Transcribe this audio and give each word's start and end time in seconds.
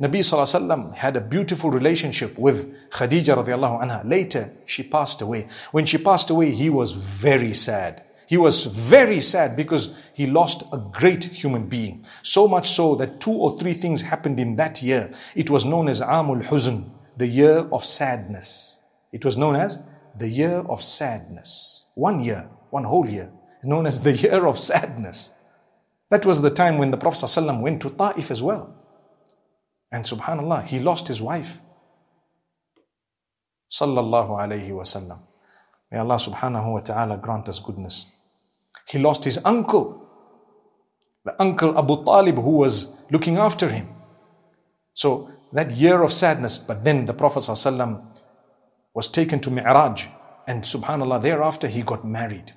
Nabi 0.00 0.20
Sallallahu 0.24 0.66
Alaihi 0.66 0.94
had 0.96 1.16
a 1.16 1.20
beautiful 1.20 1.70
relationship 1.70 2.36
with 2.36 2.90
Khadija 2.90 3.36
radiallahu 3.36 3.80
anha. 3.80 4.02
Later, 4.04 4.50
she 4.64 4.82
passed 4.82 5.22
away. 5.22 5.46
When 5.70 5.86
she 5.86 5.98
passed 5.98 6.30
away, 6.30 6.50
he 6.50 6.68
was 6.68 6.90
very 6.92 7.52
sad. 7.52 8.02
He 8.26 8.36
was 8.36 8.66
very 8.66 9.20
sad 9.20 9.56
because 9.56 9.96
he 10.12 10.26
lost 10.26 10.64
a 10.72 10.78
great 10.78 11.24
human 11.26 11.68
being. 11.68 12.04
So 12.22 12.48
much 12.48 12.70
so 12.70 12.96
that 12.96 13.20
two 13.20 13.30
or 13.30 13.56
three 13.56 13.72
things 13.74 14.02
happened 14.02 14.40
in 14.40 14.56
that 14.56 14.82
year. 14.82 15.12
It 15.36 15.48
was 15.48 15.64
known 15.64 15.86
as 15.86 16.00
Amul 16.00 16.44
Huzn, 16.44 16.90
the 17.16 17.28
year 17.28 17.58
of 17.70 17.84
sadness. 17.84 18.80
It 19.12 19.24
was 19.24 19.36
known 19.36 19.54
as 19.54 19.78
the 20.18 20.28
year 20.28 20.58
of 20.58 20.82
sadness. 20.82 21.88
One 21.94 22.18
year, 22.18 22.50
one 22.70 22.82
whole 22.82 23.06
year, 23.06 23.30
known 23.62 23.86
as 23.86 24.00
the 24.00 24.12
year 24.12 24.44
of 24.44 24.58
sadness. 24.58 25.30
That 26.10 26.26
was 26.26 26.42
the 26.42 26.50
time 26.50 26.78
when 26.78 26.90
the 26.90 26.96
Prophet 26.96 27.30
went 27.60 27.80
to 27.82 27.90
Ta'if 27.90 28.32
as 28.32 28.42
well. 28.42 28.74
And 29.94 30.04
subhanAllah, 30.04 30.64
he 30.64 30.80
lost 30.80 31.06
his 31.06 31.22
wife. 31.22 31.60
Sallallahu 33.70 34.30
alayhi 34.30 34.70
wasallam. 34.70 35.20
May 35.88 35.98
Allah 35.98 36.16
subhanahu 36.16 36.72
wa 36.72 36.80
ta'ala 36.80 37.16
grant 37.16 37.48
us 37.48 37.60
goodness. 37.60 38.10
He 38.88 38.98
lost 38.98 39.22
his 39.22 39.38
uncle, 39.44 39.86
the 41.24 41.40
uncle 41.40 41.78
Abu 41.78 42.04
Talib 42.04 42.34
who 42.34 42.56
was 42.64 43.04
looking 43.12 43.36
after 43.36 43.68
him. 43.68 43.86
So 44.94 45.30
that 45.52 45.70
year 45.70 46.02
of 46.02 46.12
sadness, 46.12 46.58
but 46.58 46.82
then 46.82 47.06
the 47.06 47.14
Prophet 47.14 47.40
ﷺ 47.40 48.04
was 48.94 49.06
taken 49.06 49.38
to 49.40 49.50
Mi'raj 49.50 50.08
and 50.48 50.64
subhanAllah 50.64 51.22
thereafter 51.22 51.68
he 51.68 51.82
got 51.82 52.04
married. 52.04 52.52